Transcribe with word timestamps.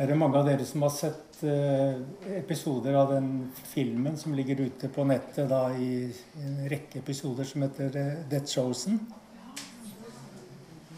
Er 0.00 0.06
det 0.06 0.14
mange 0.16 0.38
av 0.40 0.46
dere 0.48 0.64
som 0.64 0.80
har 0.80 0.92
sett 0.96 1.42
eh, 1.44 1.98
episoder 2.38 2.94
av 2.96 3.10
den 3.12 3.50
filmen 3.52 4.14
som 4.16 4.32
ligger 4.32 4.62
ute 4.64 4.88
på 4.88 5.04
nettet 5.04 5.50
da, 5.50 5.66
i 5.76 6.08
en 6.40 6.62
rekke 6.72 7.02
episoder 7.02 7.44
som 7.44 7.66
heter 7.66 7.98
eh, 8.00 8.22
The 8.30 8.40
Chosen? 8.48 8.96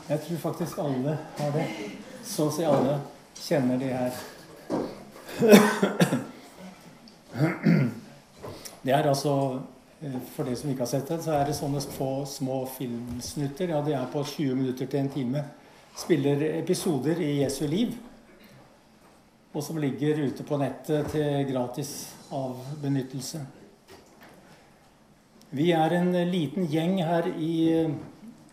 Jeg 0.06 0.22
tror 0.22 0.38
faktisk 0.44 0.78
alle 0.84 1.16
har 1.40 1.50
det. 1.56 1.64
Så 2.22 2.46
å 2.46 2.52
si 2.54 2.62
alle 2.62 3.00
kjenner 3.40 3.82
de 3.82 3.90
her. 3.90 4.14
Det 8.86 8.94
er 8.94 9.10
altså 9.10 9.34
eh, 9.98 10.14
For 10.36 10.46
de 10.46 10.54
som 10.62 10.70
ikke 10.70 10.86
har 10.86 10.92
sett 10.94 11.10
det, 11.10 11.18
så 11.26 11.34
er 11.40 11.50
det 11.50 11.58
sånne 11.58 11.82
få, 11.98 12.12
små 12.36 12.62
filmsnutter. 12.78 13.74
Ja, 13.74 13.82
de 13.82 13.98
er 13.98 14.06
på 14.14 14.22
20 14.22 14.62
minutter 14.62 14.86
til 14.86 15.02
en 15.02 15.12
time. 15.18 15.42
Spiller 15.98 16.46
episoder 16.62 17.18
i 17.18 17.40
Jesu 17.42 17.66
liv 17.66 17.98
og 19.52 19.64
som 19.64 19.78
ligger 19.78 20.22
ute 20.26 20.44
på 20.48 20.56
nettet 20.60 21.10
til 21.12 21.44
gratis 21.50 21.92
avbenyttelse. 22.32 23.42
Vi 25.52 25.68
er 25.76 25.92
en 25.98 26.14
liten 26.30 26.64
gjeng 26.72 26.96
her 27.04 27.28
i, 27.36 27.84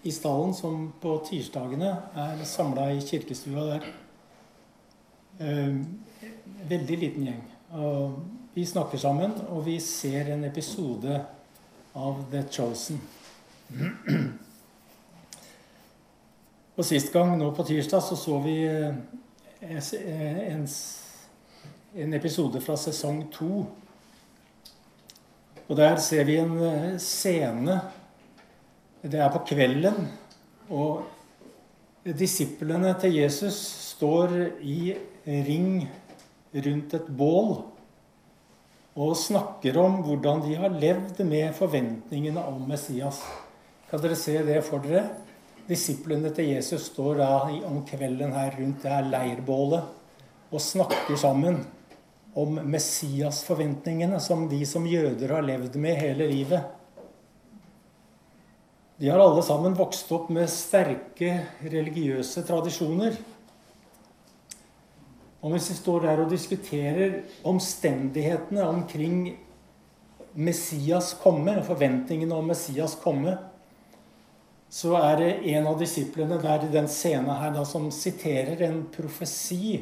i 0.04 0.12
stallen 0.12 0.52
som 0.56 0.90
på 1.00 1.14
tirsdagene 1.30 1.94
er 2.20 2.44
samla 2.44 2.90
i 2.92 3.00
kirkestua 3.00 3.64
der. 3.70 3.88
Eh, 5.40 5.80
veldig 6.68 6.98
liten 7.00 7.30
gjeng. 7.30 7.46
Og 7.80 8.20
vi 8.54 8.66
snakker 8.68 9.00
sammen, 9.00 9.32
og 9.48 9.64
vi 9.70 9.78
ser 9.80 10.34
en 10.34 10.44
episode 10.44 11.22
av 11.96 12.20
The 12.32 12.44
Chosen. 12.52 13.00
Og 16.76 16.86
Sist 16.86 17.14
gang, 17.14 17.38
nå 17.38 17.52
på 17.56 17.64
tirsdag, 17.68 18.04
så 18.04 18.16
så 18.16 18.40
vi 18.44 18.58
en, 19.62 20.68
en 21.96 22.14
episode 22.14 22.62
fra 22.64 22.78
sesong 22.80 23.26
to. 23.34 23.66
Og 25.70 25.78
der 25.78 26.00
ser 26.02 26.26
vi 26.26 26.40
en 26.42 26.56
eh, 26.64 26.98
scene. 27.02 27.80
Det 29.04 29.20
er 29.20 29.32
på 29.34 29.44
kvelden. 29.52 30.08
Og 30.70 31.04
disiplene 32.18 32.94
til 33.02 33.20
Jesus 33.20 33.58
står 33.94 34.34
i 34.64 34.94
ring 35.28 35.84
rundt 36.56 36.96
et 36.98 37.10
bål 37.18 37.60
og 39.00 39.16
snakker 39.16 39.78
om 39.80 40.00
hvordan 40.04 40.42
de 40.44 40.56
har 40.60 40.74
levd 40.74 41.22
med 41.28 41.54
forventningene 41.56 42.42
om 42.42 42.64
Messias. 42.68 43.22
Kan 43.90 44.02
dere 44.04 44.18
se 44.18 44.40
det 44.46 44.64
for 44.66 44.84
dere? 44.84 45.06
Disiplene 45.70 46.32
til 46.34 46.50
Jesus 46.50 46.88
står 46.90 47.20
da 47.20 47.34
om 47.68 47.84
kvelden 47.86 48.34
her 48.34 48.56
rundt 48.58 48.82
det 48.82 48.90
her 48.90 49.06
leirbålet 49.06 50.50
og 50.50 50.64
snakker 50.66 51.18
sammen 51.20 51.60
om 52.34 52.58
Messias-forventningene 52.66 54.18
som 54.24 54.48
de 54.50 54.64
som 54.66 54.88
jøder 54.90 55.36
har 55.36 55.46
levd 55.46 55.76
med 55.82 56.00
hele 56.00 56.26
livet. 56.32 56.64
De 59.00 59.12
har 59.12 59.22
alle 59.22 59.44
sammen 59.46 59.78
vokst 59.78 60.10
opp 60.12 60.32
med 60.34 60.50
sterke 60.52 61.36
religiøse 61.62 62.42
tradisjoner. 62.48 63.14
Og 65.40 65.54
hvis 65.54 65.70
vi 65.72 65.78
står 65.78 66.08
der 66.08 66.24
og 66.24 66.34
diskuterer 66.34 67.22
omstendighetene 67.48 68.66
omkring 68.68 69.22
Messias 70.34 71.14
komme, 71.22 71.60
forventningene 71.64 72.36
om 72.36 72.52
Messias 72.52 72.98
komme, 73.00 73.38
så 74.70 74.94
er 75.02 75.16
det 75.18 75.30
en 75.56 75.68
av 75.68 75.80
disiplene 75.80 76.38
der 76.42 76.68
i 76.68 76.74
den 76.74 76.90
scenen 76.92 77.32
her 77.42 77.54
da, 77.56 77.64
som 77.66 77.90
siterer 77.94 78.62
en 78.68 78.84
profesi 78.94 79.80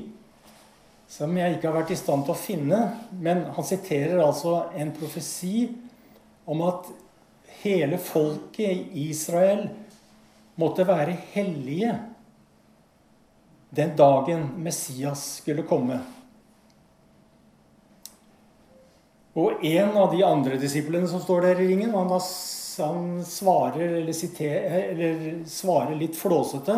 som 1.07 1.35
jeg 1.39 1.55
ikke 1.55 1.69
har 1.69 1.77
vært 1.81 1.91
i 1.95 1.99
stand 1.99 2.25
til 2.27 2.35
å 2.35 2.39
finne. 2.39 2.79
Men 3.15 3.45
han 3.55 3.67
siterer 3.67 4.19
altså 4.23 4.67
en 4.75 4.91
profesi 4.95 5.69
om 6.47 6.63
at 6.67 6.87
hele 7.61 7.99
folket 7.99 8.91
i 8.95 9.07
Israel 9.09 9.65
måtte 10.59 10.87
være 10.87 11.15
hellige 11.33 11.95
den 13.77 13.95
dagen 13.99 14.49
Messias 14.63 15.23
skulle 15.41 15.67
komme. 15.67 15.99
Og 19.37 19.65
en 19.67 19.97
av 19.99 20.13
de 20.15 20.23
andre 20.25 20.57
disiplene 20.59 21.07
som 21.09 21.21
står 21.21 21.43
der 21.45 21.59
i 21.61 21.67
ringen, 21.69 21.93
han 21.93 22.09
har 22.09 22.23
han 22.85 23.25
svarer, 23.25 23.97
eller, 24.01 24.13
siter, 24.13 24.55
eller 24.91 25.43
svarer 25.49 25.95
litt 25.97 26.17
flåsete 26.19 26.77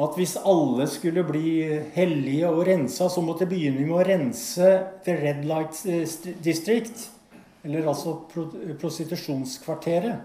at 0.00 0.14
hvis 0.16 0.38
alle 0.48 0.86
skulle 0.88 1.24
bli 1.26 1.66
hellige 1.92 2.48
og 2.48 2.64
rensa, 2.66 3.10
så 3.12 3.20
måtte 3.24 3.44
de 3.44 3.52
begynne 3.52 3.84
med 3.84 3.96
å 3.98 4.04
rense 4.06 4.68
The 5.04 5.16
Red 5.18 5.42
Light 5.44 5.82
District. 6.42 7.10
Eller 7.62 7.86
altså 7.86 8.16
prostitusjonskvarteret. 8.80 10.16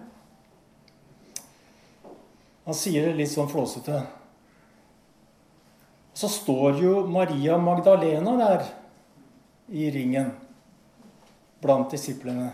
Han 2.68 2.76
sier 2.76 3.10
det 3.10 3.20
litt 3.20 3.32
sånn 3.32 3.52
flåsete. 3.52 4.00
Så 6.18 6.32
står 6.32 6.80
jo 6.82 6.94
Maria 7.12 7.60
Magdalena 7.62 8.34
der 8.40 8.66
i 9.68 9.92
ringen 9.94 10.32
blant 11.62 11.94
disiplene. 11.94 12.50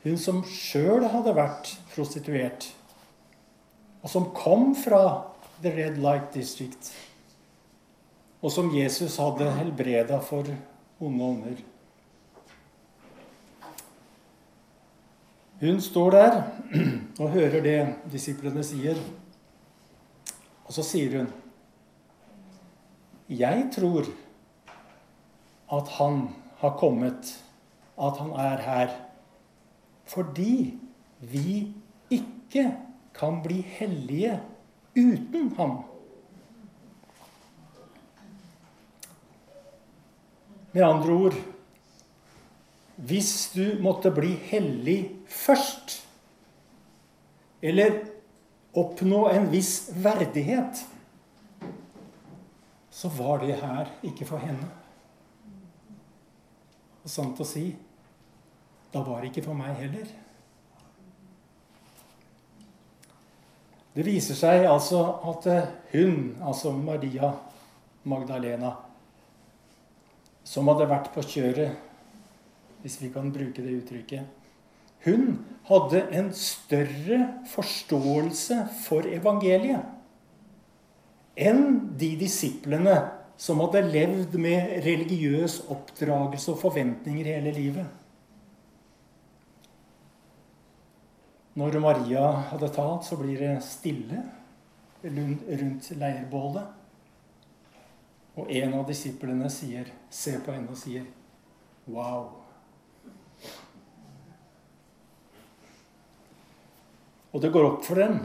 Hun 0.00 0.16
som 0.16 0.40
sjøl 0.48 1.04
hadde 1.12 1.34
vært 1.36 1.74
prostituert, 1.92 2.70
og 4.00 4.08
som 4.08 4.30
kom 4.32 4.70
fra 4.78 5.02
The 5.60 5.72
Red 5.76 5.98
Light 6.00 6.30
District, 6.32 6.88
og 8.40 8.52
som 8.54 8.70
Jesus 8.72 9.18
hadde 9.20 9.50
helbreda 9.58 10.22
for 10.24 10.48
onde 11.04 11.26
ånder. 11.26 11.60
Hun 15.60 15.80
står 15.84 16.10
der 16.16 16.38
og 17.20 17.34
hører 17.34 17.60
det 17.60 17.80
disiplene 18.08 18.64
sier. 18.64 18.96
Og 20.64 20.72
så 20.72 20.84
sier 20.86 21.18
hun 21.18 21.28
Jeg 23.28 23.66
tror 23.74 24.08
at 25.76 25.92
han 25.98 26.22
har 26.62 26.72
kommet, 26.80 27.36
at 28.00 28.16
han 28.16 28.32
er 28.32 28.64
her 28.64 28.96
fordi 30.10 30.74
vi 31.20 31.70
ikke 32.10 32.64
kan 33.14 33.38
bli 33.44 33.60
hellige 33.62 34.40
uten 34.96 35.52
ham. 35.56 35.78
Med 40.72 40.84
andre 40.86 41.12
ord 41.12 41.38
Hvis 43.00 43.50
du 43.54 43.80
måtte 43.80 44.10
bli 44.12 44.34
hellig 44.50 44.98
først, 45.24 45.94
eller 47.64 47.94
oppnå 48.76 49.22
en 49.30 49.46
viss 49.48 49.88
verdighet, 50.04 50.82
så 52.92 53.08
var 53.08 53.40
det 53.40 53.56
her 53.56 53.88
ikke 54.04 54.28
for 54.28 54.44
henne. 54.44 54.68
Og 57.00 57.08
sant 57.08 57.40
å 57.40 57.46
si 57.48 57.70
da 58.92 59.02
var 59.06 59.20
det 59.20 59.30
ikke 59.30 59.46
for 59.46 59.58
meg 59.58 59.76
heller. 59.78 60.08
Det 63.94 64.06
viser 64.06 64.38
seg 64.38 64.64
altså 64.70 65.02
at 65.32 65.46
hun, 65.92 66.36
altså 66.46 66.72
Maria 66.72 67.32
Magdalena, 68.06 68.72
som 70.46 70.70
hadde 70.70 70.88
vært 70.90 71.10
på 71.14 71.24
kjøret, 71.26 71.74
hvis 72.80 73.00
vi 73.02 73.10
kan 73.12 73.28
bruke 73.28 73.60
det 73.60 73.74
uttrykket 73.76 74.38
Hun 75.04 75.34
hadde 75.68 76.00
en 76.16 76.30
større 76.32 77.18
forståelse 77.50 78.56
for 78.86 79.04
evangeliet 79.04 79.84
enn 81.40 81.92
de 82.00 82.14
disiplene 82.20 82.96
som 83.40 83.60
hadde 83.64 83.84
levd 83.88 84.36
med 84.40 84.80
religiøs 84.84 85.62
oppdragelse 85.72 86.52
og 86.52 86.58
forventninger 86.60 87.30
hele 87.30 87.52
livet. 87.56 87.99
Når 91.58 91.80
Maria 91.82 92.26
hadde 92.52 92.68
talt, 92.70 93.06
så 93.06 93.16
blir 93.18 93.40
det 93.40 93.56
stille 93.66 94.22
rundt 95.02 95.90
leirbålet. 95.98 96.76
Og 98.38 98.52
en 98.54 98.76
av 98.78 98.84
disiplene 98.86 99.50
sier, 99.50 99.90
ser 100.10 100.38
på 100.44 100.54
henne 100.54 100.70
og 100.70 100.78
sier, 100.78 101.04
'Wow'. 101.88 102.40
Og 107.32 107.42
det 107.42 107.52
går 107.52 107.66
opp 107.66 107.84
for 107.84 107.94
dem 107.94 108.20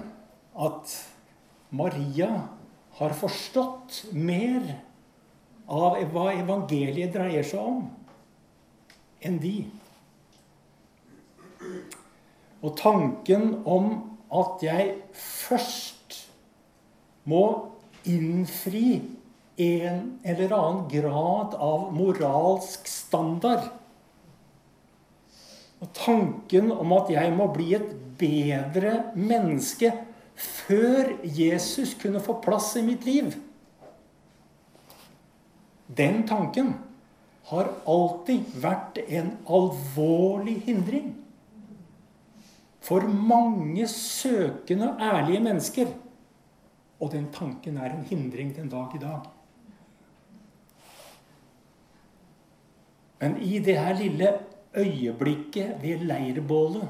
at 0.58 0.94
Maria 1.70 2.30
har 2.98 3.14
forstått 3.14 4.06
mer 4.14 4.82
av 5.68 5.98
hva 6.14 6.30
evangeliet 6.34 7.14
dreier 7.14 7.46
seg 7.46 7.60
om, 7.60 7.84
enn 9.26 9.38
de. 9.42 9.56
Og 12.66 12.74
tanken 12.80 13.60
om 13.70 13.92
at 14.34 14.64
jeg 14.66 14.96
først 15.14 16.16
må 17.30 17.44
innfri 18.10 19.02
en 19.62 20.00
eller 20.26 20.54
annen 20.58 20.88
grad 20.92 21.56
av 21.62 21.92
moralsk 21.96 22.90
standard. 22.90 23.70
Og 25.80 25.92
tanken 25.96 26.72
om 26.74 26.96
at 26.98 27.12
jeg 27.14 27.32
må 27.36 27.48
bli 27.54 27.70
et 27.78 27.94
bedre 28.20 28.98
menneske 29.16 29.92
før 30.36 31.14
Jesus 31.24 31.94
kunne 32.00 32.24
få 32.24 32.40
plass 32.44 32.74
i 32.76 32.82
mitt 32.84 33.06
liv 33.08 33.30
Den 35.88 36.26
tanken 36.28 36.74
har 37.52 37.70
alltid 37.88 38.58
vært 38.60 38.98
en 39.06 39.30
alvorlig 39.46 40.58
hindring 40.66 41.14
for 42.86 43.08
mange 43.10 43.88
søkende 43.90 44.92
og 44.94 45.02
ærlige 45.02 45.42
mennesker. 45.44 45.94
Og 47.00 47.12
den 47.12 47.28
tanken 47.34 47.78
er 47.78 47.92
en 47.92 48.06
hindring 48.06 48.54
den 48.56 48.70
dag 48.70 48.94
i 48.96 49.02
dag. 49.02 49.20
Men 53.20 53.38
i 53.42 53.60
det 53.60 53.78
her 53.80 53.98
lille 53.98 54.34
øyeblikket 54.76 55.78
ved 55.82 56.06
leirbålet 56.06 56.88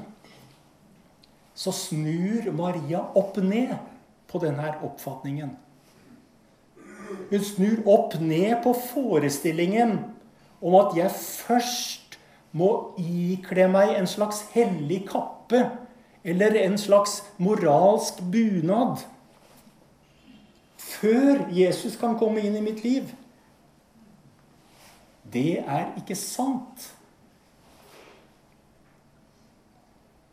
så 1.56 1.72
snur 1.72 2.50
Maria 2.52 3.00
opp 3.16 3.38
ned 3.40 3.72
på 4.28 4.38
denne 4.42 4.74
oppfatningen. 4.84 5.54
Hun 7.30 7.44
snur 7.44 7.86
opp 7.88 8.18
ned 8.20 8.58
på 8.64 8.74
forestillingen 8.90 9.96
om 10.60 10.76
at 10.76 10.96
jeg 10.98 11.10
først 11.16 12.18
må 12.52 12.68
ikle 13.00 13.68
meg 13.72 13.94
en 13.96 14.08
slags 14.10 14.42
hellig 14.52 15.06
kappe 15.08 15.62
eller 16.26 16.58
en 16.64 16.74
slags 16.78 17.20
moralsk 17.38 18.18
bunad 18.32 19.04
før 20.76 21.44
Jesus 21.54 21.94
kan 22.00 22.16
komme 22.18 22.42
inn 22.42 22.56
i 22.58 22.64
mitt 22.64 22.82
liv. 22.84 23.10
Det 25.32 25.60
er 25.60 25.92
ikke 26.00 26.16
sant. 26.18 26.90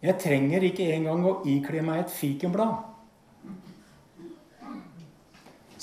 Jeg 0.04 0.18
trenger 0.20 0.66
ikke 0.68 0.90
engang 0.96 1.24
å 1.28 1.38
ikle 1.48 1.84
meg 1.86 2.04
et 2.04 2.12
fikenblad. 2.12 2.82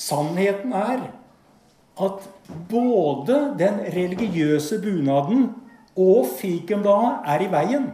Sannheten 0.01 0.75
er 0.77 1.07
at 2.01 2.29
både 2.71 3.39
den 3.61 3.83
religiøse 3.95 4.81
bunaden 4.83 5.51
og 5.97 6.29
fikenbladet 6.39 7.33
er 7.33 7.45
i 7.45 7.51
veien. 7.53 7.91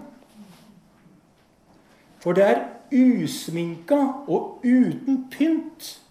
For 2.19 2.33
det 2.33 2.45
er 2.45 2.65
usminka 2.93 3.99
og 4.29 4.65
uten 4.65 5.25
pynt 5.31 6.03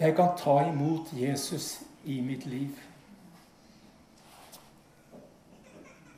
jeg 0.00 0.14
kan 0.16 0.32
ta 0.38 0.56
imot 0.64 1.12
Jesus 1.12 1.82
i 2.04 2.20
mitt 2.24 2.46
liv. 2.48 2.72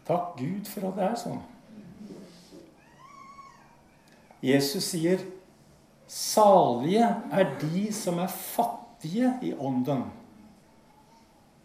Takk 0.06 0.37
Gud 0.38 0.69
for 0.70 0.87
at 0.90 0.99
det 0.99 1.06
er 1.08 1.17
sånn. 1.19 1.40
Jesus 4.43 4.90
sier, 4.90 5.19
'Salige 6.06 7.08
er 7.32 7.58
de 7.61 7.93
som 7.93 8.19
er 8.19 8.26
fattige 8.26 9.38
i 9.43 9.52
ånden', 9.52 10.11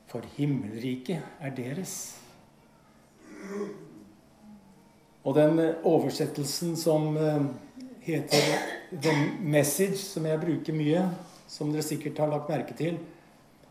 for 0.08 0.22
himmelriket 0.38 1.22
er 1.40 1.50
deres. 1.50 2.22
Og 5.28 5.36
den 5.36 5.60
oversettelsen 5.84 6.78
som 6.80 7.18
eh, 7.20 7.48
heter 8.08 8.46
'The 8.92 9.14
Message', 9.44 10.00
som 10.14 10.26
jeg 10.26 10.40
bruker 10.40 10.76
mye, 10.76 11.04
som 11.48 11.74
dere 11.74 11.84
sikkert 11.84 12.22
har 12.24 12.32
lagt 12.32 12.50
merke 12.50 12.76
til, 12.78 13.02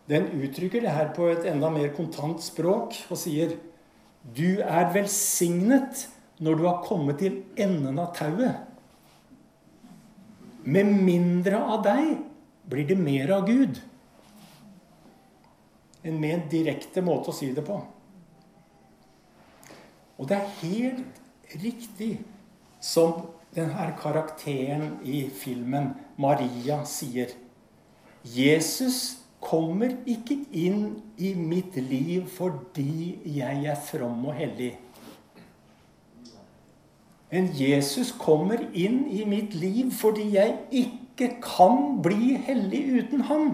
den 0.07 0.29
uttrykker 0.37 0.85
det 0.85 0.93
her 0.93 1.15
på 1.17 1.31
et 1.33 1.49
enda 1.49 1.71
mer 1.73 1.95
kontant 1.97 2.45
språk 2.45 2.95
og 3.11 3.19
sier 3.19 3.57
Du 4.37 4.61
er 4.61 4.93
velsignet 4.93 6.07
når 6.43 6.55
du 6.59 6.65
har 6.67 6.85
kommet 6.85 7.19
til 7.23 7.43
enden 7.57 7.99
av 7.99 8.13
tauet. 8.15 8.57
Med 10.67 10.89
mindre 10.91 11.61
av 11.63 11.85
deg 11.87 12.17
blir 12.67 12.89
det 12.89 12.99
mer 12.99 13.31
av 13.39 13.47
Gud. 13.47 13.79
En 16.03 16.19
mer 16.21 16.43
direkte 16.51 17.03
måte 17.07 17.31
å 17.31 17.37
si 17.37 17.53
det 17.55 17.63
på. 17.67 17.79
Og 20.19 20.27
det 20.27 20.41
er 20.41 20.59
helt 20.65 21.23
riktig 21.55 22.19
som 22.81 23.27
denne 23.57 23.91
karakteren 24.01 24.99
i 25.05 25.27
filmen, 25.33 25.95
Maria, 26.19 26.83
sier. 26.85 27.33
Jesus 28.27 29.23
kommer 29.41 29.95
ikke 30.09 30.39
inn 30.51 30.99
i 31.17 31.33
mitt 31.39 31.77
liv 31.79 32.27
fordi 32.37 33.19
jeg 33.37 33.65
er 33.71 33.79
from 33.89 34.25
og 34.27 34.35
hellig. 34.37 34.75
Men 37.31 37.49
Jesus 37.59 38.13
kommer 38.19 38.61
inn 38.75 39.05
i 39.11 39.25
mitt 39.29 39.55
liv 39.59 39.91
fordi 39.95 40.29
jeg 40.37 40.57
ikke 40.71 41.37
kan 41.43 41.99
bli 42.03 42.37
hellig 42.47 42.83
uten 43.01 43.25
ham. 43.31 43.49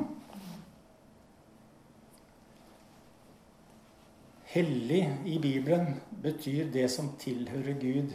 Hellig 4.53 5.07
i 5.25 5.39
Bibelen 5.41 5.95
betyr 6.23 6.69
det 6.73 6.91
som 6.93 7.15
tilhører 7.21 7.79
Gud, 7.81 8.13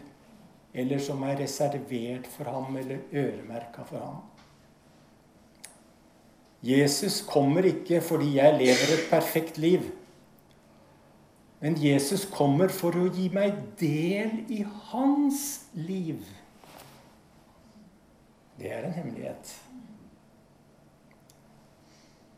eller 0.74 1.00
som 1.02 1.24
er 1.26 1.40
reservert 1.40 2.28
for 2.30 2.52
ham 2.54 2.78
eller 2.78 3.00
øremerka 3.14 3.86
for 3.90 4.04
ham. 4.04 4.20
Jesus 6.62 7.22
kommer 7.22 7.66
ikke 7.66 8.02
fordi 8.02 8.36
jeg 8.36 8.58
lever 8.58 8.94
et 8.94 9.08
perfekt 9.10 9.58
liv. 9.58 9.82
Men 11.60 11.78
Jesus 11.82 12.26
kommer 12.30 12.70
for 12.70 12.94
å 12.94 13.08
gi 13.14 13.30
meg 13.34 13.58
del 13.80 14.44
i 14.54 14.64
hans 14.92 15.66
liv. 15.74 16.22
Det 18.58 18.70
er 18.74 18.86
en 18.86 18.94
hemmelighet. 18.94 19.54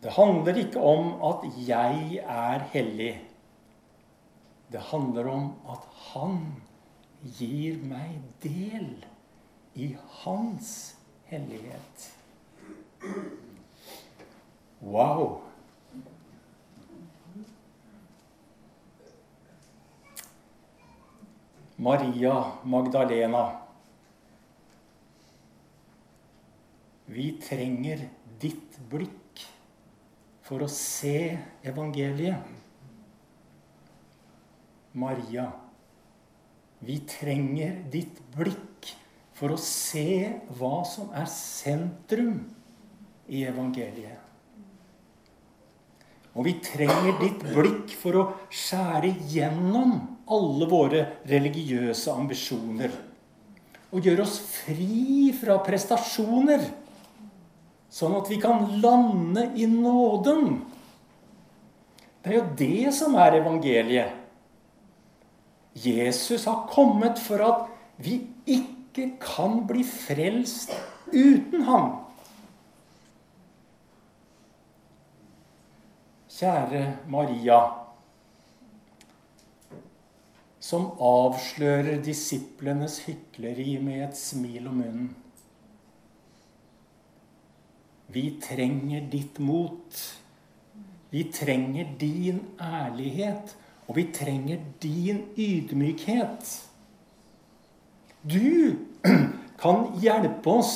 Det 0.04 0.12
handler 0.16 0.62
ikke 0.64 0.80
om 0.80 1.18
at 1.28 1.44
jeg 1.68 2.22
er 2.24 2.64
hellig. 2.72 3.18
Det 4.72 4.82
handler 4.92 5.28
om 5.28 5.52
at 5.70 5.86
han 6.12 6.42
gir 7.40 7.80
meg 7.90 8.20
del 8.44 8.92
i 9.74 9.92
hans 10.22 10.74
hellighet. 11.30 12.10
Wow! 14.82 15.42
Maria 21.80 22.52
Magdalena. 22.64 23.44
Vi 27.10 27.32
trenger 27.42 28.04
ditt 28.42 28.76
blikk 28.92 29.46
for 30.46 30.66
å 30.66 30.68
se 30.70 31.38
evangeliet. 31.66 32.69
Maria, 34.94 35.52
vi 36.80 37.00
trenger 37.06 37.84
ditt 37.92 38.22
blikk 38.34 38.94
for 39.38 39.54
å 39.54 39.60
se 39.62 40.32
hva 40.58 40.82
som 40.88 41.12
er 41.16 41.28
sentrum 41.32 42.42
i 43.30 43.44
evangeliet. 43.48 44.26
Og 46.38 46.46
vi 46.46 46.56
trenger 46.64 47.18
ditt 47.20 47.42
blikk 47.44 47.94
for 48.00 48.18
å 48.18 48.26
skjære 48.54 49.12
gjennom 49.32 49.96
alle 50.30 50.68
våre 50.70 51.02
religiøse 51.28 52.14
ambisjoner. 52.14 52.94
Og 53.90 54.06
gjøre 54.06 54.26
oss 54.26 54.38
fri 54.46 55.32
fra 55.36 55.58
prestasjoner, 55.66 56.64
sånn 57.90 58.18
at 58.20 58.30
vi 58.30 58.38
kan 58.42 58.68
lande 58.84 59.48
i 59.58 59.66
nåden. 59.70 60.60
Det 62.22 62.32
er 62.32 62.38
jo 62.38 62.48
det 62.60 62.94
som 62.94 63.18
er 63.18 63.40
evangeliet. 63.40 64.19
Jesus 65.76 66.46
har 66.46 66.68
kommet 66.72 67.20
for 67.22 67.44
at 67.46 67.68
vi 67.98 68.22
ikke 68.48 69.12
kan 69.22 69.64
bli 69.68 69.84
frelst 69.86 70.74
uten 71.14 71.68
ham. 71.68 71.92
Kjære 76.40 76.86
Maria 77.12 77.60
som 80.70 80.92
avslører 81.02 81.98
disiplenes 82.06 83.00
hykleri 83.08 83.78
med 83.82 84.04
et 84.10 84.18
smil 84.20 84.68
om 84.70 84.82
munnen. 84.84 85.08
Vi 88.10 88.26
trenger 88.44 89.08
ditt 89.10 89.40
mot. 89.42 90.02
Vi 91.10 91.24
trenger 91.34 91.90
din 92.02 92.44
ærlighet, 92.62 93.56
og 93.90 93.96
vi 93.98 94.06
trenger 94.14 94.62
din 94.82 95.24
ydmykhet. 95.34 96.52
Du 98.22 98.78
kan 99.64 99.88
hjelpe 99.98 100.54
oss 100.54 100.76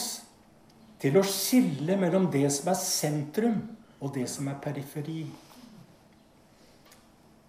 til 1.03 1.19
å 1.19 1.25
skille 1.27 1.97
mellom 1.99 2.25
det 2.33 2.47
som 2.55 2.71
er 2.73 2.79
sentrum, 2.79 3.59
og 4.01 4.15
det 4.17 4.25
som 4.31 4.49
er 4.49 4.57
periferi. 4.63 5.21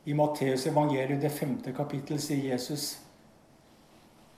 I 0.05 0.15
Matteus 0.15 0.67
evangelium, 0.69 1.23
det 1.23 1.33
femte 1.33 1.73
kapittel, 1.75 2.21
sier 2.21 2.53
Jesus 2.53 2.99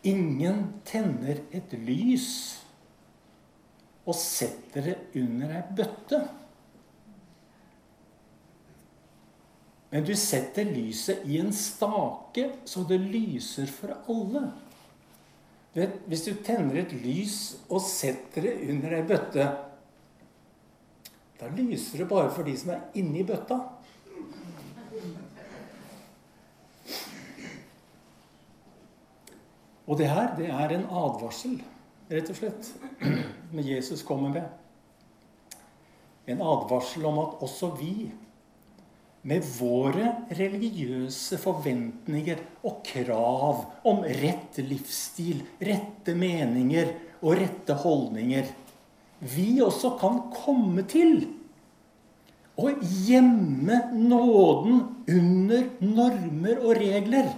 Ingen 0.07 0.61
tenner 0.87 1.41
et 1.51 1.73
lys 1.83 2.29
og 4.07 4.15
setter 4.15 4.85
det 4.87 4.97
under 5.19 5.51
ei 5.57 5.63
bøtte. 5.75 6.21
Men 9.91 10.05
du 10.05 10.15
setter 10.19 10.67
lyset 10.67 11.25
i 11.25 11.39
en 11.39 11.53
stake, 11.55 12.51
så 12.65 12.83
det 12.89 12.99
lyser 12.99 13.71
for 13.71 13.95
alle. 14.11 14.49
Vet, 15.77 16.01
hvis 16.09 16.25
du 16.27 16.33
tenner 16.45 16.81
et 16.81 16.93
lys 17.05 17.39
og 17.69 17.83
setter 17.85 18.49
det 18.49 18.55
under 18.71 18.97
ei 18.97 19.07
bøtte, 19.07 19.47
da 21.37 21.51
lyser 21.53 22.01
det 22.01 22.09
bare 22.09 22.33
for 22.33 22.49
de 22.49 22.55
som 22.57 22.73
er 22.73 22.85
inni 22.97 23.25
bøtta. 23.29 23.61
Og 29.87 29.99
det 30.01 30.09
her, 30.11 30.33
det 30.39 30.49
er 30.51 30.73
en 30.75 30.89
advarsel, 30.91 31.61
rett 32.11 32.31
og 32.33 32.39
slett, 32.41 32.73
med 33.55 33.69
Jesus 33.69 34.03
kommer 34.03 34.33
med. 34.35 34.49
En 36.27 36.41
advarsel 36.43 37.05
om 37.07 37.21
at 37.23 37.37
også 37.47 37.71
vi, 37.79 38.09
med 39.27 39.47
våre 39.59 40.13
religiøse 40.39 41.39
forventninger 41.43 42.43
og 42.67 42.83
krav 42.87 43.65
om 43.89 44.05
rett 44.07 44.61
livsstil, 44.63 45.43
rette 45.59 46.15
meninger 46.15 46.93
og 47.23 47.35
rette 47.41 47.75
holdninger, 47.83 48.47
vi 49.21 49.57
også 49.65 49.95
kan 49.99 50.21
komme 50.35 50.85
til 50.89 51.25
å 52.57 52.71
gjemme 53.07 53.81
nåden 53.97 54.79
under 55.11 55.67
normer 55.83 56.63
og 56.63 56.79
regler 56.79 57.35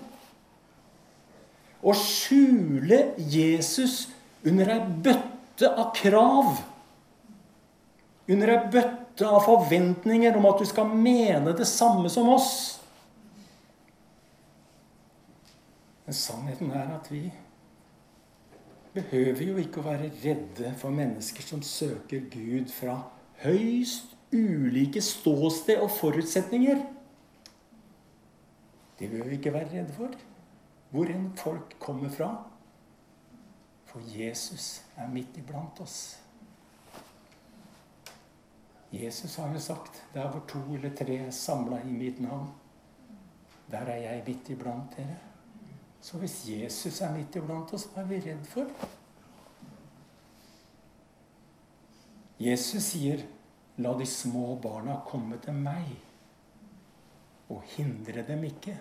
å 1.83 1.95
skjule 1.95 3.13
Jesus 3.31 4.09
under 4.47 4.73
ei 4.75 4.81
bøtte 5.05 5.71
av 5.71 5.93
krav. 5.97 6.59
Under 8.29 8.55
ei 8.55 8.63
bøtte 8.73 9.08
av 9.27 9.41
forventninger 9.47 10.37
om 10.39 10.47
at 10.51 10.61
du 10.63 10.67
skal 10.69 10.91
mene 10.93 11.55
det 11.57 11.67
samme 11.69 12.11
som 12.13 12.29
oss. 12.31 12.53
Men 16.07 16.17
sannheten 16.17 16.71
er 16.73 16.93
at 16.95 17.11
vi 17.13 17.25
behøver 18.95 19.43
jo 19.45 19.57
ikke 19.61 19.83
å 19.83 19.89
være 19.89 20.13
redde 20.23 20.71
for 20.81 20.95
mennesker 20.95 21.45
som 21.45 21.61
søker 21.67 22.23
Gud 22.33 22.71
fra 22.73 23.01
høyst 23.43 24.15
ulike 24.33 25.03
ståsted 25.05 25.83
og 25.83 25.91
forutsetninger. 25.99 26.81
Det 28.99 29.11
behøver 29.11 29.35
vi 29.35 29.39
ikke 29.41 29.55
være 29.55 29.73
redde 29.75 29.95
for 29.97 30.17
hvor 30.93 31.11
enn 31.13 31.29
folk 31.37 31.77
kommer 31.83 32.09
fra. 32.13 32.31
For 33.89 34.05
Jesus 34.09 34.81
er 34.97 35.09
midt 35.13 35.37
iblant 35.41 35.81
oss. 35.85 36.19
Jesus 38.93 39.37
har 39.37 39.53
jo 39.53 39.61
sagt 39.61 40.03
der 40.15 40.31
hvor 40.31 40.45
to 40.49 40.61
eller 40.75 40.95
tre 40.97 41.17
er 41.27 41.31
samla 41.31 41.81
i 41.85 41.93
mitt 41.93 42.21
navn, 42.21 42.49
der 43.71 43.79
er 43.93 43.97
jeg 43.97 44.23
midt 44.27 44.49
iblant 44.49 44.97
dere. 44.97 45.19
Så 46.01 46.19
hvis 46.19 46.49
Jesus 46.49 47.01
er 47.01 47.13
midt 47.13 47.37
iblant 47.37 47.73
oss, 47.75 47.85
hva 47.93 48.03
er 48.03 48.09
vi 48.09 48.21
redd 48.25 48.47
for? 48.49 48.71
Jesus 52.41 52.83
sier, 52.93 53.27
'La 53.79 53.93
de 53.99 54.07
små 54.07 54.57
barna 54.63 55.01
komme 55.07 55.39
til 55.39 55.53
meg', 55.55 55.99
og 57.49 57.63
hindre 57.77 58.23
dem 58.27 58.45
ikke'. 58.45 58.77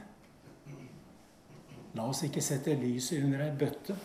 La 1.93 2.07
oss 2.09 2.23
ikke 2.23 2.41
sette 2.41 2.75
lyset 2.75 3.23
under 3.23 3.45
ei 3.45 3.57
bøtte, 3.57 3.97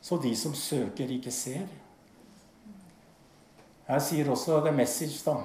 så 0.00 0.16
de 0.22 0.36
som 0.36 0.54
søker, 0.54 1.10
ikke 1.10 1.30
ser. 1.30 1.66
Her 3.90 3.98
sier 3.98 4.28
også 4.30 4.60
The 4.62 4.72
Message, 4.74 5.18
da, 5.26 5.40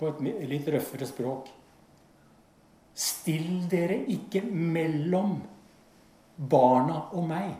på 0.00 0.08
et 0.08 0.20
litt 0.48 0.68
røffere 0.72 1.08
språk 1.08 1.50
Still 2.98 3.68
dere 3.70 4.00
ikke 4.10 4.40
mellom 4.42 5.36
barna 6.50 7.04
og 7.14 7.28
meg, 7.28 7.52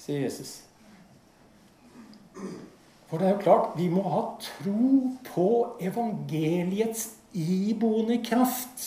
sier 0.00 0.22
Jesus. 0.24 0.54
For 3.10 3.20
det 3.20 3.26
er 3.28 3.34
jo 3.34 3.42
klart, 3.42 3.74
vi 3.76 3.90
må 3.92 4.06
ha 4.08 4.22
tro 4.40 4.86
på 5.26 5.46
evangeliets 5.84 7.10
iboende 7.36 8.22
kraft. 8.24 8.86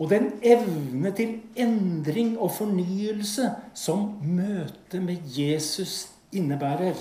Og 0.00 0.10
den 0.10 0.32
evne 0.42 1.12
til 1.14 1.36
endring 1.54 2.34
og 2.40 2.56
fornyelse 2.56 3.52
som 3.78 4.16
møtet 4.24 4.98
med 5.04 5.30
Jesus 5.36 6.08
innebærer. 6.36 6.98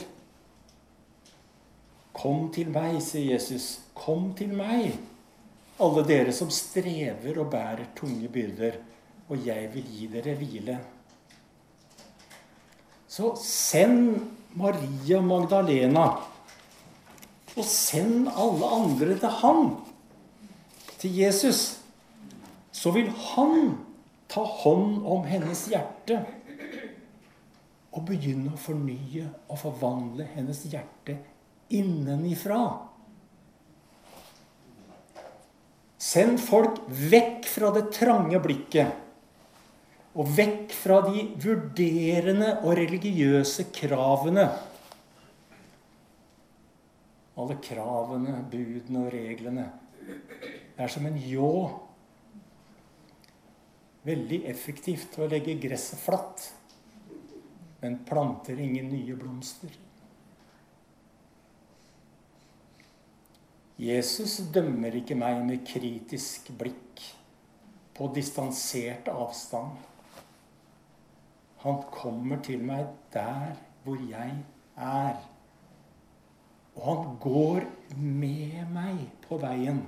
Kom 2.15 2.49
til 2.53 2.71
meg, 2.73 2.99
sier 3.03 3.35
Jesus. 3.35 3.79
Kom 3.95 4.31
til 4.37 4.51
meg, 4.55 4.93
alle 5.79 6.03
dere 6.07 6.33
som 6.35 6.51
strever 6.51 7.39
og 7.39 7.51
bærer 7.53 7.91
tunge 7.95 8.27
byrder, 8.31 8.79
og 9.29 9.45
jeg 9.45 9.69
vil 9.73 9.91
gi 9.93 10.07
dere 10.11 10.35
hvile. 10.39 10.79
Så 13.09 13.33
send 13.41 14.19
Maria 14.59 15.21
Magdalena, 15.21 16.07
og 17.55 17.65
send 17.65 18.29
alle 18.29 18.73
andre 18.79 19.15
til 19.19 19.37
han, 19.41 19.69
til 20.99 21.15
Jesus 21.15 21.79
så 22.75 22.91
vil 22.95 23.09
han 23.09 23.77
ta 24.31 24.43
hånd 24.43 24.99
om 25.07 25.25
hennes 25.27 25.65
hjerte 25.71 26.21
og 27.89 28.05
begynne 28.05 28.53
å 28.53 28.61
fornye 28.61 29.25
og 29.49 29.57
forvandle 29.61 30.27
hennes 30.35 30.61
hjerte 30.69 31.17
innenifra. 31.73 32.61
Send 35.99 36.39
folk 36.41 36.79
vekk 36.87 37.47
fra 37.49 37.73
det 37.75 37.89
trange 37.95 38.39
blikket 38.41 39.05
og 40.19 40.29
vekk 40.35 40.73
fra 40.73 41.01
de 41.05 41.25
vurderende 41.39 42.55
og 42.63 42.73
religiøse 42.79 43.67
kravene. 43.75 44.47
Alle 47.39 47.59
kravene, 47.63 48.39
budene 48.51 49.03
og 49.05 49.13
reglene. 49.13 49.67
Det 50.75 50.83
er 50.83 50.91
som 50.91 51.05
en 51.07 51.19
ljå 51.19 51.51
veldig 54.07 54.41
effektivt 54.49 55.19
å 55.19 55.27
legge 55.29 55.59
gresset 55.61 56.01
flatt, 56.01 56.49
men 57.81 57.99
planter 58.05 58.59
ingen 58.59 58.89
nye 58.91 59.15
blomster. 59.15 59.71
Jesus 63.79 64.41
dømmer 64.51 64.95
ikke 64.99 65.15
meg 65.15 65.39
med 65.47 65.63
kritisk 65.67 66.49
blikk 66.59 67.03
på 67.95 68.09
distansert 68.15 69.07
avstand. 69.11 69.77
Han 71.63 71.79
kommer 71.91 72.41
til 72.43 72.63
meg 72.63 72.89
der 73.13 73.55
hvor 73.85 73.99
jeg 74.09 74.33
er. 74.75 75.15
Og 76.75 76.83
han 76.89 77.15
går 77.23 77.67
med 77.95 78.67
meg 78.71 78.99
på 79.23 79.39
veien. 79.39 79.79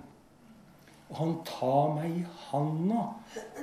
Og 1.10 1.17
han 1.19 1.33
tar 1.48 1.91
meg 1.98 2.15
i 2.21 2.25
handa 2.48 3.03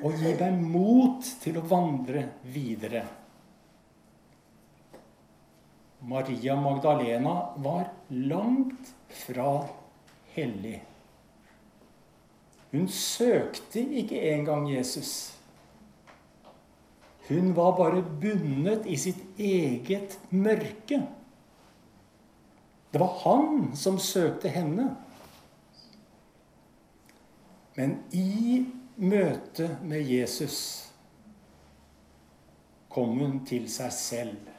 og 0.03 0.21
gir 0.21 0.37
meg 0.41 0.61
mot 0.77 1.33
til 1.41 1.57
å 1.61 1.65
vandre 1.73 2.27
videre. 2.53 3.07
Maria 6.01 6.57
Magdalena 6.57 7.53
var 7.57 7.89
langt 8.09 8.95
fra 9.09 9.69
hellig. 10.35 10.79
Hun 12.71 12.89
søkte 12.89 13.81
ikke 13.81 14.21
engang 14.33 14.69
Jesus. 14.71 15.35
Hun 17.29 17.57
var 17.57 17.77
bare 17.77 18.03
bundet 18.03 18.87
i 18.87 18.97
sitt 18.97 19.41
eget 19.41 20.19
mørke. 20.31 21.03
Det 22.93 23.01
var 23.01 23.19
han 23.25 23.77
som 23.77 23.99
søkte 24.01 24.49
henne. 24.53 24.91
Men 27.77 27.99
i 28.13 28.65
møte 28.97 29.69
med 29.83 30.09
Jesus 30.09 30.61
kom 32.91 33.19
hun 33.21 33.43
til 33.47 33.69
seg 33.71 33.93
selv. 33.95 34.55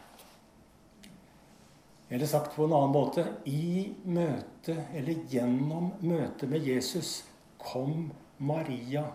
Eller 2.09 2.25
sagt 2.25 2.55
på 2.55 2.65
en 2.65 2.73
annen 2.73 2.93
måte 2.93 3.25
i 3.45 3.91
møte, 4.09 4.75
eller 4.97 5.25
gjennom 5.29 5.91
møtet 6.01 6.49
med 6.49 6.65
Jesus, 6.65 7.19
kom 7.61 8.09
Maria 8.41 9.05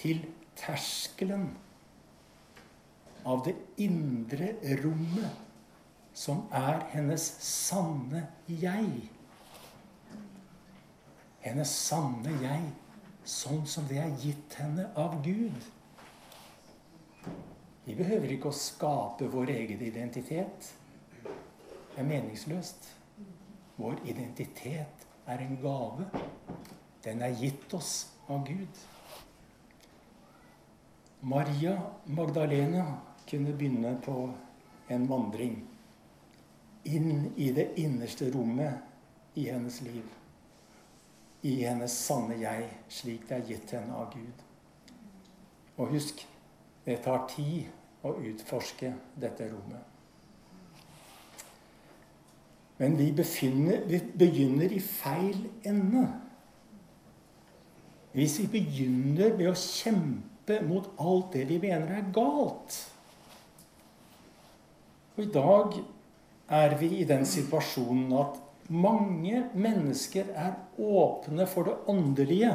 til 0.00 0.22
terskelen 0.56 1.50
av 3.28 3.44
det 3.46 3.54
indre 3.84 4.54
rommet 4.80 5.42
som 6.16 6.44
er 6.52 6.82
hennes 6.92 7.24
sanne 7.44 8.26
jeg. 8.48 8.88
Hennes 11.42 11.72
sanne 11.88 12.34
jeg, 12.42 12.66
sånn 13.24 13.64
som 13.68 13.86
det 13.90 14.00
er 14.02 14.12
gitt 14.20 14.58
henne 14.60 14.88
av 14.98 15.18
Gud. 15.24 15.70
Vi 17.82 17.96
behøver 17.98 18.30
ikke 18.34 18.52
å 18.52 18.56
skape 18.56 19.30
vår 19.32 19.50
egen 19.56 19.82
identitet. 19.82 20.70
Er 21.96 22.06
meningsløst. 22.08 22.88
Vår 23.76 23.98
identitet 24.04 25.06
er 25.26 25.38
en 25.38 25.58
gave. 25.62 26.06
Den 27.04 27.22
er 27.22 27.34
gitt 27.36 27.74
oss 27.74 27.92
av 28.28 28.46
Gud. 28.46 28.80
Maria 31.22 31.76
Magdalena 32.06 32.86
kunne 33.30 33.52
begynne 33.52 33.96
på 34.04 34.16
en 34.88 35.04
vandring 35.08 35.60
inn 36.84 37.28
i 37.36 37.52
det 37.54 37.68
innerste 37.78 38.30
rommet 38.34 39.38
i 39.38 39.46
hennes 39.50 39.80
liv. 39.86 40.08
I 41.42 41.54
hennes 41.64 41.94
sanne 42.06 42.40
jeg, 42.40 42.66
slik 42.88 43.28
det 43.28 43.38
er 43.38 43.46
gitt 43.52 43.76
henne 43.76 43.94
av 43.98 44.10
Gud. 44.14 44.42
Og 45.78 45.94
husk 45.94 46.24
det 46.86 46.98
tar 47.04 47.26
tid 47.30 47.70
å 48.02 48.16
utforske 48.18 48.92
dette 49.22 49.46
rommet. 49.50 49.91
Men 52.82 52.96
vi, 52.98 53.12
befinner, 53.14 53.84
vi 53.86 54.00
begynner 54.18 54.72
i 54.74 54.80
feil 54.82 55.38
ende. 55.62 56.02
Hvis 58.12 58.40
vi 58.42 58.48
begynner 58.58 59.36
med 59.38 59.52
å 59.52 59.56
kjempe 59.56 60.58
mot 60.66 60.88
alt 61.00 61.36
det 61.36 61.46
vi 61.46 61.60
mener 61.62 62.00
er 62.00 62.08
galt 62.12 62.74
Og 65.14 65.20
i 65.22 65.28
dag 65.30 65.76
er 66.58 66.74
vi 66.80 66.88
i 66.98 67.06
den 67.08 67.22
situasjonen 67.28 68.10
at 68.18 68.40
mange 68.72 69.44
mennesker 69.54 70.32
er 70.34 70.58
åpne 70.82 71.46
for 71.48 71.70
det 71.70 71.78
åndelige 71.92 72.50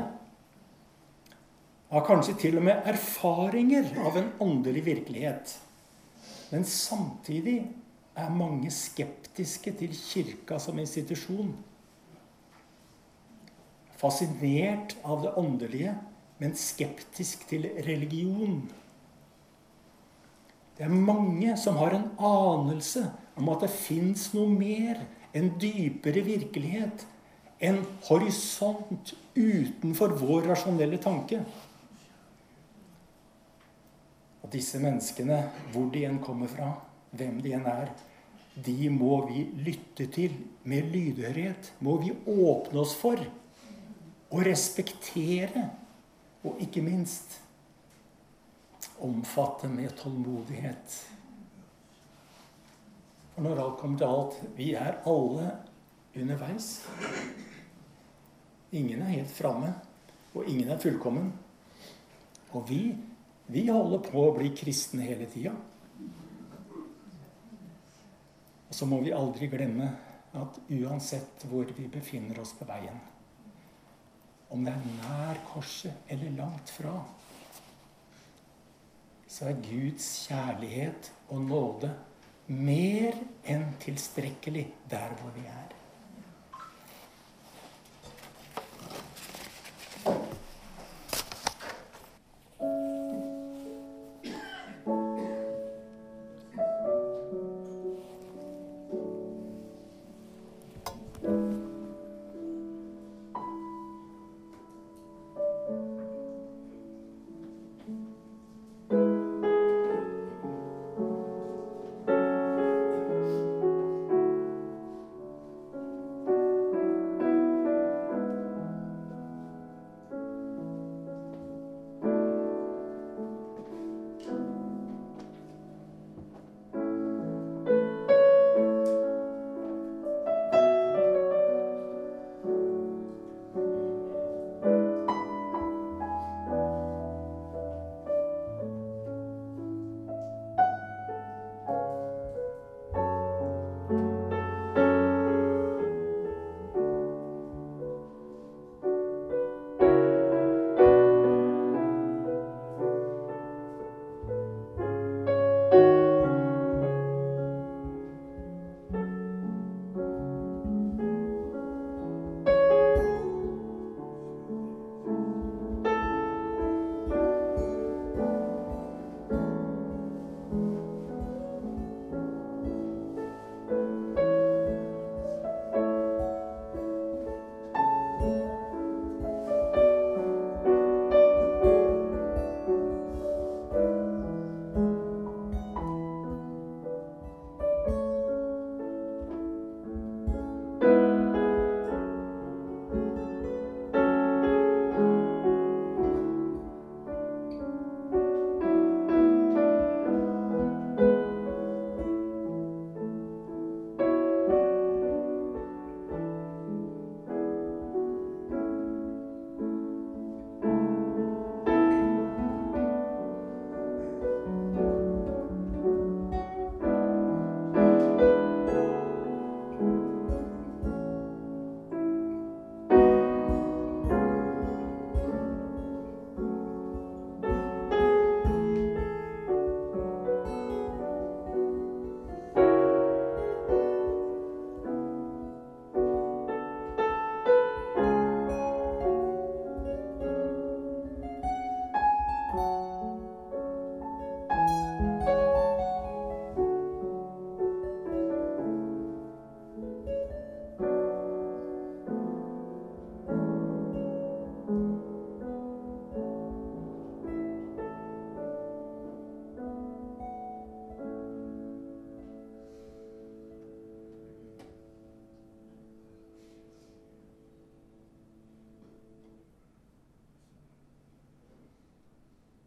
har 1.88 2.04
kanskje 2.04 2.36
til 2.42 2.60
og 2.60 2.66
med 2.68 2.88
erfaringer 2.92 3.94
av 4.04 4.18
en 4.20 4.32
åndelig 4.44 4.84
virkelighet. 4.90 5.54
Men 6.52 6.66
samtidig 6.68 7.62
er 8.18 8.34
mange 8.34 8.72
skeptiske 8.74 9.74
til 9.80 9.94
Kirka 9.94 10.58
som 10.62 10.80
institusjon. 10.82 11.54
Fascinert 13.98 14.96
av 15.06 15.22
det 15.26 15.34
åndelige, 15.38 15.94
men 16.42 16.58
skeptisk 16.58 17.48
til 17.50 17.70
religion. 17.86 18.60
Det 20.78 20.86
er 20.86 20.94
mange 20.94 21.56
som 21.58 21.78
har 21.82 21.96
en 21.98 22.10
anelse 22.22 23.08
om 23.38 23.50
at 23.54 23.66
det 23.66 23.74
fins 23.74 24.30
noe 24.38 24.50
mer, 24.54 25.02
en 25.38 25.50
dypere 25.62 26.22
virkelighet, 26.26 27.06
en 27.62 27.80
horisont 28.06 29.14
utenfor 29.38 30.14
vår 30.20 30.46
rasjonelle 30.52 31.00
tanke. 31.02 31.42
Og 34.46 34.52
disse 34.54 34.82
menneskene, 34.82 35.42
hvor 35.74 35.90
de 35.94 36.06
enn 36.06 36.22
kommer 36.24 36.50
fra, 36.50 36.70
hvem 37.18 37.42
de 37.42 37.56
enn 37.58 37.66
er, 37.70 37.90
de 38.66 38.90
må 38.90 39.20
vi 39.30 39.44
lytte 39.66 40.08
til 40.14 40.34
med 40.68 40.90
lydhørighet. 40.94 41.74
Må 41.86 41.98
vi 42.02 42.14
åpne 42.26 42.82
oss 42.82 42.96
for 42.98 43.22
og 44.32 44.42
respektere. 44.48 45.68
Og 46.48 46.62
ikke 46.64 46.82
minst 46.86 47.40
omfatte 49.04 49.70
med 49.70 49.94
tålmodighet. 50.00 50.98
For 53.34 53.46
når 53.46 53.62
alt 53.62 53.80
kommer 53.82 53.98
til 54.00 54.08
alt 54.08 54.38
Vi 54.58 54.72
er 54.74 55.02
alle 55.06 55.52
underveis. 56.18 56.70
Ingen 58.72 59.02
er 59.02 59.14
helt 59.14 59.32
framme, 59.32 59.70
og 60.34 60.48
ingen 60.50 60.70
er 60.70 60.80
fullkommen. 60.82 61.30
Og 62.52 62.66
vi 62.70 62.96
vi 63.48 63.64
holder 63.72 64.02
på 64.04 64.26
å 64.28 64.34
bli 64.36 64.50
kristne 64.56 65.06
hele 65.08 65.28
tida. 65.32 65.54
Og 68.67 68.67
så 68.78 68.86
må 68.86 69.00
vi 69.02 69.14
aldri 69.16 69.50
glemme 69.50 69.88
at 70.38 70.60
uansett 70.70 71.46
hvor 71.50 71.70
vi 71.78 71.88
befinner 71.90 72.38
oss 72.44 72.54
på 72.58 72.68
veien, 72.70 73.00
om 74.54 74.64
det 74.64 74.74
er 74.76 74.92
nær 75.02 75.40
korset 75.50 76.12
eller 76.14 76.36
langt 76.38 76.70
fra, 76.72 77.00
så 79.28 79.50
er 79.50 79.64
Guds 79.66 80.06
kjærlighet 80.28 81.10
og 81.34 81.42
nåde 81.50 81.90
mer 82.54 83.18
enn 83.50 83.66
tilstrekkelig 83.84 84.68
der 84.92 85.18
hvor 85.20 85.34
vi 85.36 85.44
er. 85.52 85.74